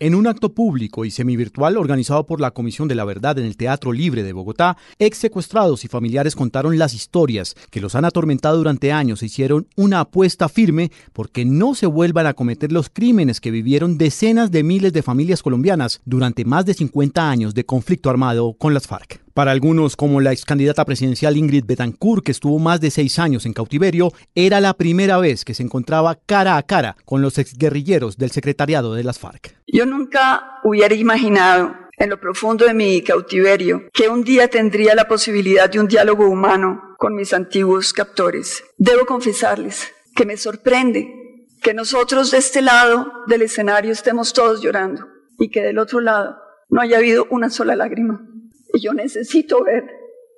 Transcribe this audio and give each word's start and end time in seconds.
En 0.00 0.16
un 0.16 0.26
acto 0.26 0.54
público 0.54 1.04
y 1.04 1.12
semivirtual 1.12 1.76
organizado 1.76 2.26
por 2.26 2.40
la 2.40 2.50
Comisión 2.50 2.88
de 2.88 2.96
la 2.96 3.04
Verdad 3.04 3.38
en 3.38 3.44
el 3.44 3.56
Teatro 3.56 3.92
Libre 3.92 4.24
de 4.24 4.32
Bogotá, 4.32 4.76
ex 4.98 5.18
secuestrados 5.18 5.84
y 5.84 5.88
familiares 5.88 6.34
contaron 6.34 6.78
las 6.78 6.94
historias 6.94 7.54
que 7.70 7.80
los 7.80 7.94
han 7.94 8.04
atormentado 8.04 8.56
durante 8.56 8.90
años 8.90 9.22
e 9.22 9.26
hicieron 9.26 9.68
una 9.76 10.00
apuesta 10.00 10.48
firme 10.48 10.90
porque 11.12 11.44
no 11.44 11.76
se 11.76 11.86
vuelvan 11.86 12.26
a 12.26 12.34
cometer 12.34 12.72
los 12.72 12.90
crímenes 12.90 13.40
que 13.40 13.52
vivieron 13.52 13.96
decenas 13.96 14.50
de 14.50 14.64
miles 14.64 14.92
de 14.92 15.02
familias 15.02 15.42
colombianas 15.42 16.00
durante 16.04 16.44
más 16.44 16.66
de 16.66 16.74
50 16.74 17.30
años 17.30 17.54
de 17.54 17.64
conflicto 17.64 18.10
armado 18.10 18.54
con 18.54 18.74
las 18.74 18.88
FARC. 18.88 19.23
Para 19.34 19.50
algunos, 19.50 19.96
como 19.96 20.20
la 20.20 20.30
ex 20.30 20.44
candidata 20.44 20.84
presidencial 20.84 21.36
Ingrid 21.36 21.64
Betancourt, 21.66 22.24
que 22.24 22.30
estuvo 22.30 22.60
más 22.60 22.80
de 22.80 22.92
seis 22.92 23.18
años 23.18 23.46
en 23.46 23.52
cautiverio, 23.52 24.12
era 24.36 24.60
la 24.60 24.74
primera 24.74 25.18
vez 25.18 25.44
que 25.44 25.54
se 25.54 25.64
encontraba 25.64 26.16
cara 26.24 26.56
a 26.56 26.62
cara 26.62 26.94
con 27.04 27.20
los 27.20 27.38
exguerrilleros 27.38 28.16
del 28.16 28.30
secretariado 28.30 28.94
de 28.94 29.02
las 29.02 29.18
FARC. 29.18 29.56
Yo 29.66 29.86
nunca 29.86 30.60
hubiera 30.62 30.94
imaginado 30.94 31.74
en 31.98 32.10
lo 32.10 32.20
profundo 32.20 32.64
de 32.64 32.74
mi 32.74 33.02
cautiverio 33.02 33.88
que 33.92 34.08
un 34.08 34.22
día 34.22 34.46
tendría 34.46 34.94
la 34.94 35.08
posibilidad 35.08 35.68
de 35.68 35.80
un 35.80 35.88
diálogo 35.88 36.28
humano 36.28 36.94
con 36.96 37.16
mis 37.16 37.32
antiguos 37.32 37.92
captores. 37.92 38.62
Debo 38.78 39.04
confesarles 39.04 39.92
que 40.14 40.26
me 40.26 40.36
sorprende 40.36 41.12
que 41.60 41.74
nosotros 41.74 42.30
de 42.30 42.38
este 42.38 42.62
lado 42.62 43.10
del 43.26 43.42
escenario 43.42 43.90
estemos 43.90 44.32
todos 44.32 44.62
llorando 44.62 45.08
y 45.40 45.50
que 45.50 45.60
del 45.60 45.80
otro 45.80 45.98
lado 45.98 46.36
no 46.68 46.80
haya 46.80 46.98
habido 46.98 47.26
una 47.30 47.50
sola 47.50 47.74
lágrima. 47.74 48.28
Y 48.74 48.80
yo 48.80 48.92
necesito 48.92 49.62
ver 49.62 49.84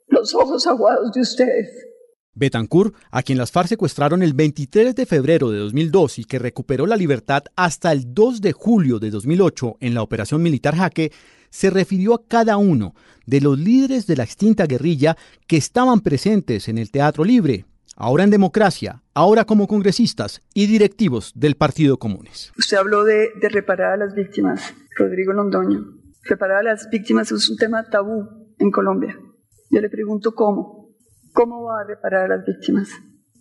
los 0.08 0.34
ojos 0.34 0.66
aguados 0.66 1.12
de 1.12 1.22
ustedes. 1.22 1.68
Betancourt, 2.34 2.94
a 3.10 3.22
quien 3.22 3.38
las 3.38 3.50
FARC 3.50 3.68
secuestraron 3.68 4.22
el 4.22 4.34
23 4.34 4.94
de 4.94 5.06
febrero 5.06 5.50
de 5.50 5.58
2002 5.58 6.18
y 6.18 6.24
que 6.24 6.38
recuperó 6.38 6.86
la 6.86 6.96
libertad 6.96 7.44
hasta 7.56 7.92
el 7.92 8.12
2 8.12 8.42
de 8.42 8.52
julio 8.52 8.98
de 8.98 9.10
2008 9.10 9.78
en 9.80 9.94
la 9.94 10.02
operación 10.02 10.42
militar 10.42 10.76
Jaque, 10.76 11.12
se 11.48 11.70
refirió 11.70 12.12
a 12.12 12.26
cada 12.28 12.58
uno 12.58 12.94
de 13.24 13.40
los 13.40 13.58
líderes 13.58 14.06
de 14.06 14.16
la 14.16 14.24
extinta 14.24 14.66
guerrilla 14.66 15.16
que 15.46 15.56
estaban 15.56 16.00
presentes 16.00 16.68
en 16.68 16.76
el 16.76 16.90
Teatro 16.90 17.24
Libre, 17.24 17.64
ahora 17.96 18.24
en 18.24 18.30
democracia, 18.30 19.02
ahora 19.14 19.46
como 19.46 19.66
congresistas 19.66 20.42
y 20.52 20.66
directivos 20.66 21.32
del 21.34 21.56
Partido 21.56 21.96
Comunes. 21.96 22.52
Usted 22.58 22.76
habló 22.76 23.04
de, 23.04 23.30
de 23.40 23.48
reparar 23.48 23.94
a 23.94 23.96
las 23.96 24.14
víctimas, 24.14 24.74
Rodrigo 24.98 25.32
Londoño. 25.32 25.95
Reparar 26.28 26.58
a 26.58 26.62
las 26.62 26.88
víctimas 26.90 27.30
es 27.30 27.48
un 27.48 27.56
tema 27.56 27.88
tabú 27.88 28.54
en 28.58 28.70
Colombia. 28.70 29.16
Yo 29.70 29.80
le 29.80 29.88
pregunto 29.88 30.34
cómo. 30.34 30.90
¿Cómo 31.32 31.64
va 31.64 31.82
a 31.82 31.84
reparar 31.84 32.24
a 32.24 32.36
las 32.36 32.46
víctimas? 32.46 32.88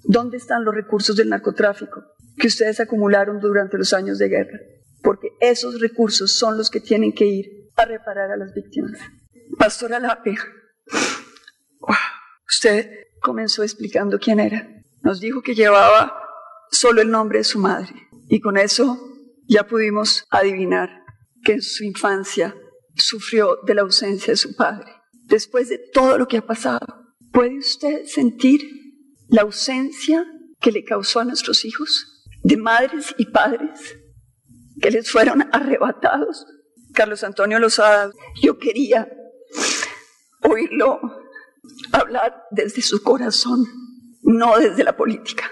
¿Dónde 0.03 0.37
están 0.37 0.63
los 0.63 0.75
recursos 0.75 1.15
del 1.15 1.29
narcotráfico 1.29 2.03
que 2.37 2.47
ustedes 2.47 2.79
acumularon 2.79 3.39
durante 3.39 3.77
los 3.77 3.93
años 3.93 4.19
de 4.19 4.29
guerra? 4.29 4.59
Porque 5.01 5.29
esos 5.39 5.79
recursos 5.79 6.37
son 6.37 6.57
los 6.57 6.69
que 6.69 6.79
tienen 6.79 7.13
que 7.13 7.25
ir 7.25 7.45
a 7.75 7.85
reparar 7.85 8.31
a 8.31 8.37
las 8.37 8.53
víctimas. 8.53 8.99
Pastora 9.57 9.99
Lape, 9.99 10.35
usted 12.47 12.89
comenzó 13.21 13.63
explicando 13.63 14.19
quién 14.19 14.39
era. 14.39 14.67
Nos 15.01 15.19
dijo 15.19 15.41
que 15.41 15.55
llevaba 15.55 16.13
solo 16.69 17.01
el 17.01 17.09
nombre 17.09 17.39
de 17.39 17.43
su 17.45 17.59
madre 17.59 17.89
y 18.27 18.41
con 18.41 18.57
eso 18.57 18.99
ya 19.47 19.65
pudimos 19.65 20.25
adivinar 20.29 20.89
que 21.43 21.53
en 21.53 21.61
su 21.61 21.83
infancia 21.83 22.55
sufrió 22.95 23.59
de 23.65 23.75
la 23.75 23.81
ausencia 23.81 24.33
de 24.33 24.37
su 24.37 24.55
padre. 24.55 24.91
Después 25.27 25.69
de 25.69 25.79
todo 25.93 26.17
lo 26.17 26.27
que 26.27 26.37
ha 26.37 26.45
pasado, 26.45 26.85
¿puede 27.31 27.57
usted 27.57 28.05
sentir 28.05 28.69
la 29.27 29.41
ausencia 29.41 30.25
que 30.59 30.71
le 30.71 30.83
causó 30.83 31.19
a 31.19 31.25
nuestros 31.25 31.65
hijos? 31.65 32.23
De 32.43 32.57
madres 32.57 33.15
y 33.17 33.25
padres 33.25 33.97
que 34.81 34.91
les 34.91 35.09
fueron 35.09 35.47
arrebatados. 35.51 36.45
Carlos 36.93 37.23
Antonio 37.23 37.59
Lozada, 37.59 38.11
yo 38.41 38.57
quería 38.57 39.09
oírlo 40.43 40.99
hablar 41.91 42.43
desde 42.51 42.81
su 42.81 43.01
corazón, 43.01 43.65
no 44.21 44.57
desde 44.57 44.83
la 44.83 44.95
política, 44.95 45.51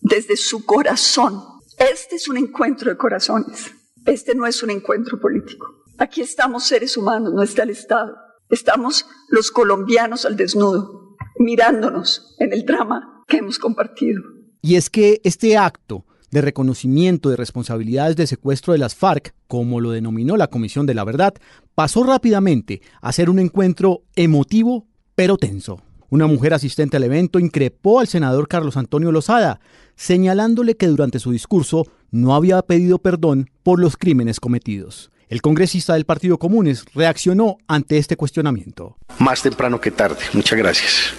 desde 0.00 0.36
su 0.36 0.64
corazón. 0.64 1.42
Este 1.78 2.16
es 2.16 2.28
un 2.28 2.36
encuentro 2.36 2.90
de 2.90 2.96
corazones, 2.96 3.72
este 4.06 4.34
no 4.34 4.46
es 4.46 4.62
un 4.62 4.70
encuentro 4.70 5.18
político. 5.18 5.83
Aquí 5.96 6.22
estamos 6.22 6.64
seres 6.64 6.96
humanos, 6.96 7.32
no 7.32 7.42
está 7.42 7.62
el 7.62 7.70
Estado. 7.70 8.16
Estamos 8.50 9.06
los 9.28 9.52
colombianos 9.52 10.24
al 10.24 10.36
desnudo, 10.36 11.16
mirándonos 11.38 12.34
en 12.40 12.52
el 12.52 12.64
drama 12.64 13.22
que 13.28 13.38
hemos 13.38 13.58
compartido. 13.60 14.22
Y 14.60 14.74
es 14.74 14.90
que 14.90 15.20
este 15.22 15.56
acto 15.56 16.04
de 16.32 16.40
reconocimiento 16.40 17.30
de 17.30 17.36
responsabilidades 17.36 18.16
de 18.16 18.26
secuestro 18.26 18.72
de 18.72 18.80
las 18.80 18.96
FARC, 18.96 19.34
como 19.46 19.80
lo 19.80 19.92
denominó 19.92 20.36
la 20.36 20.48
Comisión 20.48 20.84
de 20.84 20.94
la 20.94 21.04
Verdad, 21.04 21.34
pasó 21.76 22.02
rápidamente 22.02 22.82
a 23.00 23.12
ser 23.12 23.30
un 23.30 23.38
encuentro 23.38 24.02
emotivo 24.16 24.88
pero 25.14 25.36
tenso. 25.36 25.80
Una 26.10 26.26
mujer 26.26 26.54
asistente 26.54 26.96
al 26.96 27.04
evento 27.04 27.38
increpó 27.38 28.00
al 28.00 28.08
senador 28.08 28.48
Carlos 28.48 28.76
Antonio 28.76 29.12
Lozada, 29.12 29.60
señalándole 29.94 30.76
que 30.76 30.88
durante 30.88 31.20
su 31.20 31.30
discurso 31.30 31.86
no 32.10 32.34
había 32.34 32.60
pedido 32.62 32.98
perdón 32.98 33.48
por 33.62 33.78
los 33.78 33.96
crímenes 33.96 34.40
cometidos. 34.40 35.12
El 35.34 35.42
congresista 35.42 35.94
del 35.94 36.04
Partido 36.04 36.38
Comunes 36.38 36.84
reaccionó 36.94 37.58
ante 37.66 37.98
este 37.98 38.16
cuestionamiento. 38.16 38.96
Más 39.18 39.42
temprano 39.42 39.80
que 39.80 39.90
tarde. 39.90 40.20
Muchas 40.32 40.56
gracias. 40.56 41.12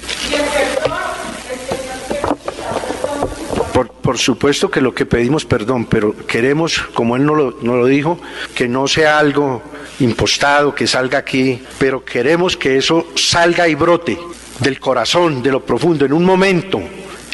Por, 3.74 3.92
por, 3.92 4.18
supuesto 4.18 4.72
que 4.72 4.80
lo 4.80 4.96
que 4.96 5.06
pedimos 5.06 5.44
perdón, 5.44 5.84
pero 5.88 6.16
queremos, 6.28 6.80
como 6.94 7.18
él 7.18 7.26
nos 7.26 7.36
lo, 7.36 7.52
nos 7.62 7.76
lo 7.76 7.86
dijo, 7.88 8.18
que 8.56 8.70
no 8.70 8.88
sea 8.88 9.20
algo 9.20 9.62
impostado, 10.00 10.74
que 10.74 10.88
salga 10.88 11.18
aquí, 11.18 11.62
pero 11.78 12.06
queremos 12.06 12.56
que 12.56 12.78
eso 12.78 13.08
salga 13.16 13.68
y 13.68 13.76
brote 13.76 14.18
del 14.62 14.80
corazón, 14.80 15.44
de 15.44 15.52
lo 15.52 15.66
profundo, 15.66 16.06
en 16.06 16.14
un 16.14 16.24
momento 16.24 16.82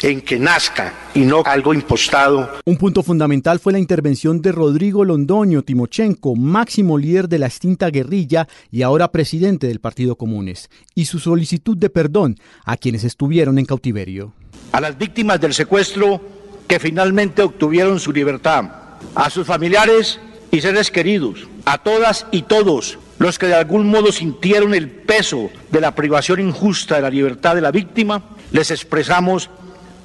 en 0.02 0.20
que 0.20 0.38
nazca 0.38 0.92
y 1.14 1.20
no 1.20 1.42
algo 1.44 1.74
impostado. 1.74 2.50
Un 2.64 2.76
punto 2.76 3.02
fundamental 3.02 3.60
fue 3.60 3.72
la 3.72 3.78
intervención 3.78 4.42
de 4.42 4.52
Rodrigo 4.52 5.04
Londoño 5.04 5.62
Timochenko, 5.62 6.34
máximo 6.34 6.98
líder 6.98 7.28
de 7.28 7.38
la 7.38 7.46
extinta 7.46 7.88
guerrilla 7.90 8.48
y 8.70 8.82
ahora 8.82 9.12
presidente 9.12 9.68
del 9.68 9.80
Partido 9.80 10.16
Comunes, 10.16 10.70
y 10.94 11.04
su 11.04 11.18
solicitud 11.18 11.76
de 11.76 11.90
perdón 11.90 12.36
a 12.64 12.76
quienes 12.76 13.04
estuvieron 13.04 13.58
en 13.58 13.66
cautiverio. 13.66 14.32
A 14.72 14.80
las 14.80 14.98
víctimas 14.98 15.40
del 15.40 15.54
secuestro 15.54 16.20
que 16.66 16.80
finalmente 16.80 17.42
obtuvieron 17.42 18.00
su 18.00 18.12
libertad, 18.12 18.64
a 19.14 19.30
sus 19.30 19.46
familiares 19.46 20.18
y 20.50 20.60
seres 20.60 20.90
queridos, 20.90 21.46
a 21.64 21.78
todas 21.78 22.26
y 22.30 22.42
todos 22.42 22.98
los 23.18 23.38
que 23.38 23.46
de 23.46 23.54
algún 23.54 23.88
modo 23.88 24.10
sintieron 24.10 24.74
el 24.74 24.90
peso 24.90 25.50
de 25.70 25.80
la 25.80 25.94
privación 25.94 26.40
injusta 26.40 26.96
de 26.96 27.02
la 27.02 27.10
libertad 27.10 27.54
de 27.54 27.60
la 27.60 27.70
víctima, 27.70 28.22
les 28.50 28.70
expresamos 28.70 29.48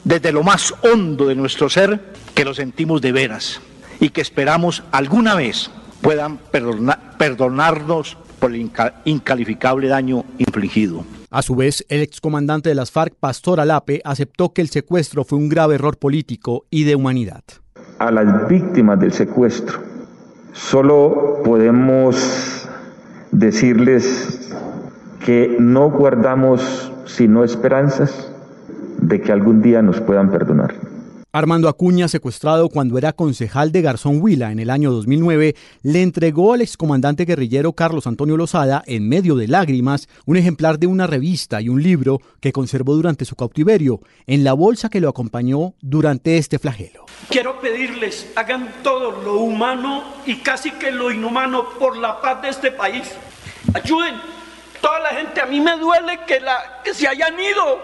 desde 0.08 0.32
lo 0.32 0.42
más 0.42 0.74
hondo 0.84 1.28
de 1.28 1.36
nuestro 1.36 1.70
ser 1.70 2.14
que 2.34 2.46
lo 2.46 2.54
sentimos 2.54 3.02
de 3.02 3.12
veras 3.12 3.60
y 4.00 4.10
que 4.10 4.22
esperamos 4.22 4.84
alguna 4.92 5.36
vez 5.36 5.70
puedan 6.00 6.38
perdona, 6.38 6.98
perdonarnos 7.18 8.18
por 8.40 8.52
el 8.52 8.62
inca, 8.62 9.02
incalificable 9.04 9.90
daño 9.90 10.24
infligido. 10.38 11.04
A 11.30 11.42
su 11.42 11.56
vez, 11.56 11.86
el 11.90 12.02
excomandante 12.02 12.70
de 12.70 12.76
las 12.76 12.90
FARC, 12.90 13.16
Pastor 13.20 13.60
Alape, 13.60 14.02
aceptó 14.06 14.54
que 14.54 14.62
el 14.62 14.70
secuestro 14.70 15.26
fue 15.26 15.40
un 15.40 15.50
grave 15.50 15.76
error 15.76 15.98
político 15.98 16.66
y 16.70 16.86
de 16.86 16.96
humanidad. 16.96 17.44
A 18.00 18.10
las 18.10 18.48
víctimas 18.48 19.02
del 19.02 19.12
secuestro, 19.12 19.80
solo 20.54 21.42
podemos 21.44 22.66
decirles 23.32 24.54
que 25.26 25.58
no 25.60 25.92
guardamos 25.92 26.94
sino 27.06 27.44
esperanzas 27.44 28.32
de 29.08 29.22
que 29.22 29.32
algún 29.32 29.62
día 29.62 29.82
nos 29.82 30.02
puedan 30.02 30.30
perdonar. 30.30 30.76
Armando 31.34 31.70
Acuña, 31.70 32.08
secuestrado 32.08 32.68
cuando 32.68 32.98
era 32.98 33.14
concejal 33.14 33.72
de 33.72 33.82
Garzón 33.82 34.22
Huila 34.22 34.52
en 34.52 34.60
el 34.60 34.70
año 34.70 34.92
2009, 34.92 35.56
le 35.84 36.02
entregó 36.02 36.54
al 36.54 36.62
excomandante 36.62 37.26
guerrillero 37.26 37.74
Carlos 37.74 38.08
Antonio 38.08 38.38
Lozada, 38.38 38.82
en 38.88 39.08
medio 39.08 39.36
de 39.36 39.48
lágrimas, 39.48 40.08
un 40.26 40.38
ejemplar 40.38 40.80
de 40.80 40.88
una 40.88 41.06
revista 41.06 41.62
y 41.62 41.70
un 41.70 41.84
libro 41.84 42.22
que 42.40 42.52
conservó 42.52 42.96
durante 42.96 43.26
su 43.26 43.36
cautiverio, 43.36 44.00
en 44.26 44.44
la 44.44 44.54
bolsa 44.54 44.90
que 44.90 45.02
lo 45.02 45.10
acompañó 45.10 45.74
durante 45.82 46.38
este 46.38 46.60
flagelo. 46.60 47.06
Quiero 47.30 47.60
pedirles, 47.60 48.32
hagan 48.36 48.70
todo 48.82 49.22
lo 49.22 49.36
humano 49.36 50.04
y 50.26 50.38
casi 50.38 50.72
que 50.72 50.92
lo 50.92 51.12
inhumano 51.12 51.70
por 51.78 51.98
la 51.98 52.20
paz 52.20 52.42
de 52.42 52.50
este 52.50 52.72
país. 52.72 53.04
Ayuden. 53.74 54.16
Toda 54.82 55.00
la 55.00 55.10
gente, 55.10 55.42
a 55.42 55.46
mí 55.48 55.60
me 55.60 55.76
duele 55.78 56.20
que, 56.28 56.40
la, 56.40 56.82
que 56.84 56.94
se 56.94 57.08
hayan 57.08 57.34
ido 57.40 57.80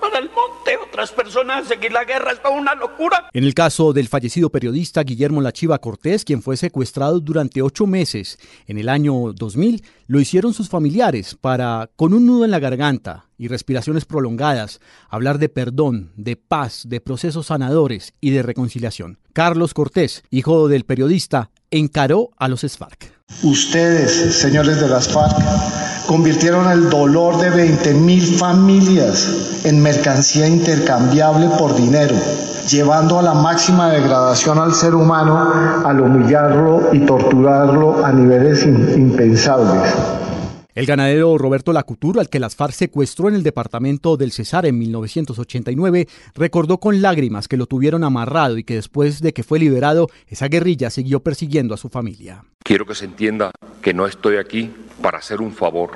para, 0.00 0.18
el 0.18 0.30
monte, 0.30 0.76
otras 0.88 1.12
personas 1.12 1.68
seguir 1.68 1.92
la 1.92 2.04
guerra, 2.04 2.32
es 2.32 2.40
una 2.50 2.74
locura. 2.74 3.28
En 3.32 3.44
el 3.44 3.52
caso 3.52 3.92
del 3.92 4.08
fallecido 4.08 4.48
periodista 4.48 5.02
Guillermo 5.02 5.42
Lachiva 5.42 5.78
Cortés, 5.78 6.24
quien 6.24 6.42
fue 6.42 6.56
secuestrado 6.56 7.20
durante 7.20 7.60
ocho 7.60 7.86
meses 7.86 8.38
en 8.66 8.78
el 8.78 8.88
año 8.88 9.32
2000, 9.34 9.84
lo 10.06 10.20
hicieron 10.20 10.54
sus 10.54 10.70
familiares 10.70 11.36
para, 11.38 11.90
con 11.96 12.14
un 12.14 12.24
nudo 12.26 12.44
en 12.44 12.52
la 12.52 12.58
garganta 12.58 13.26
y 13.36 13.48
respiraciones 13.48 14.06
prolongadas, 14.06 14.80
hablar 15.10 15.38
de 15.38 15.50
perdón, 15.50 16.12
de 16.16 16.36
paz, 16.36 16.84
de 16.86 17.00
procesos 17.02 17.48
sanadores 17.48 18.14
y 18.20 18.30
de 18.30 18.42
reconciliación. 18.42 19.18
Carlos 19.34 19.74
Cortés, 19.74 20.24
hijo 20.30 20.68
del 20.68 20.84
periodista, 20.84 21.50
encaró 21.70 22.30
a 22.38 22.48
los 22.48 22.62
SFARC. 22.62 23.12
Ustedes, 23.42 24.36
señores 24.36 24.80
de 24.80 24.88
las 24.88 25.08
FARC, 25.12 25.36
convirtieron 26.06 26.70
el 26.70 26.88
dolor 26.88 27.38
de 27.38 27.50
20.000 27.50 28.38
familias 28.38 29.64
en 29.64 29.82
mercancía 29.82 30.46
intercambiable 30.46 31.48
por 31.58 31.76
dinero, 31.76 32.14
llevando 32.68 33.18
a 33.18 33.22
la 33.22 33.34
máxima 33.34 33.90
degradación 33.90 34.58
al 34.58 34.72
ser 34.72 34.94
humano 34.94 35.84
al 35.84 36.00
humillarlo 36.00 36.90
y 36.92 37.00
torturarlo 37.00 38.04
a 38.04 38.12
niveles 38.12 38.64
impensables. 38.64 39.94
El 40.76 40.84
ganadero 40.84 41.38
Roberto 41.38 41.72
Lacutur, 41.72 42.20
al 42.20 42.28
que 42.28 42.38
las 42.38 42.54
FARC 42.54 42.74
secuestró 42.74 43.30
en 43.30 43.34
el 43.34 43.42
departamento 43.42 44.18
del 44.18 44.30
Cesar 44.30 44.66
en 44.66 44.78
1989, 44.78 46.06
recordó 46.34 46.78
con 46.78 47.00
lágrimas 47.00 47.48
que 47.48 47.56
lo 47.56 47.64
tuvieron 47.64 48.04
amarrado 48.04 48.58
y 48.58 48.64
que 48.64 48.74
después 48.74 49.22
de 49.22 49.32
que 49.32 49.42
fue 49.42 49.58
liberado, 49.58 50.08
esa 50.28 50.48
guerrilla 50.48 50.90
siguió 50.90 51.20
persiguiendo 51.20 51.72
a 51.72 51.78
su 51.78 51.88
familia. 51.88 52.44
Quiero 52.62 52.84
que 52.84 52.94
se 52.94 53.06
entienda 53.06 53.52
que 53.80 53.94
no 53.94 54.06
estoy 54.06 54.36
aquí 54.36 54.70
para 55.00 55.18
hacer 55.18 55.40
un 55.40 55.52
favor, 55.52 55.90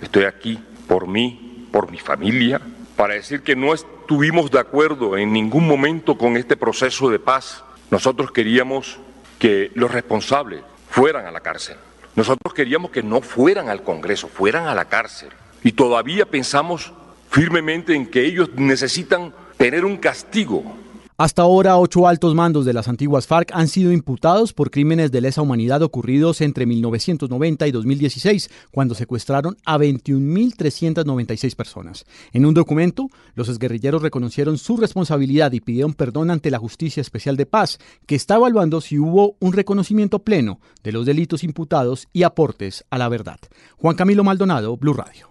estoy 0.00 0.24
aquí 0.24 0.58
por 0.86 1.06
mí, 1.06 1.68
por 1.72 1.90
mi 1.90 1.98
familia, 1.98 2.60
para 2.96 3.14
decir 3.14 3.42
que 3.42 3.56
no 3.56 3.74
estuvimos 3.74 4.50
de 4.50 4.58
acuerdo 4.58 5.16
en 5.16 5.32
ningún 5.32 5.66
momento 5.66 6.16
con 6.18 6.36
este 6.36 6.56
proceso 6.56 7.08
de 7.10 7.18
paz. 7.18 7.64
Nosotros 7.90 8.30
queríamos 8.30 8.98
que 9.38 9.70
los 9.74 9.90
responsables 9.90 10.62
fueran 10.90 11.26
a 11.26 11.30
la 11.30 11.40
cárcel. 11.40 11.76
Nosotros 12.14 12.52
queríamos 12.52 12.90
que 12.90 13.02
no 13.02 13.22
fueran 13.22 13.68
al 13.68 13.82
Congreso, 13.82 14.28
fueran 14.28 14.66
a 14.66 14.74
la 14.74 14.84
cárcel. 14.84 15.30
Y 15.64 15.72
todavía 15.72 16.26
pensamos 16.26 16.92
firmemente 17.30 17.94
en 17.94 18.06
que 18.06 18.24
ellos 18.24 18.50
necesitan 18.54 19.34
tener 19.56 19.84
un 19.84 19.96
castigo 19.96 20.76
hasta 21.22 21.42
ahora, 21.42 21.78
ocho 21.78 22.08
altos 22.08 22.34
mandos 22.34 22.64
de 22.64 22.72
las 22.72 22.88
antiguas 22.88 23.28
FARC 23.28 23.52
han 23.54 23.68
sido 23.68 23.92
imputados 23.92 24.52
por 24.52 24.72
crímenes 24.72 25.12
de 25.12 25.20
lesa 25.20 25.40
humanidad 25.40 25.80
ocurridos 25.82 26.40
entre 26.40 26.66
1990 26.66 27.68
y 27.68 27.70
2016, 27.70 28.50
cuando 28.72 28.96
secuestraron 28.96 29.56
a 29.64 29.78
21.396 29.78 31.54
personas. 31.54 32.06
En 32.32 32.44
un 32.44 32.54
documento, 32.54 33.06
los 33.36 33.48
exguerrilleros 33.48 34.02
reconocieron 34.02 34.58
su 34.58 34.76
responsabilidad 34.76 35.52
y 35.52 35.60
pidieron 35.60 35.94
perdón 35.94 36.32
ante 36.32 36.50
la 36.50 36.58
Justicia 36.58 37.00
Especial 37.00 37.36
de 37.36 37.46
Paz, 37.46 37.78
que 38.04 38.16
está 38.16 38.34
evaluando 38.34 38.80
si 38.80 38.98
hubo 38.98 39.36
un 39.38 39.52
reconocimiento 39.52 40.24
pleno 40.24 40.58
de 40.82 40.90
los 40.90 41.06
delitos 41.06 41.44
imputados 41.44 42.08
y 42.12 42.24
aportes 42.24 42.84
a 42.90 42.98
la 42.98 43.08
verdad. 43.08 43.38
Juan 43.76 43.94
Camilo 43.94 44.24
Maldonado, 44.24 44.76
Blue 44.76 44.94
Radio. 44.94 45.30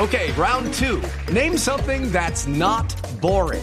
Okay, 0.00 0.32
round 0.36 0.74
two. 0.74 1.00
Name 1.32 1.56
something 1.56 2.10
that's 2.10 2.48
not 2.48 2.92
boring. 3.20 3.62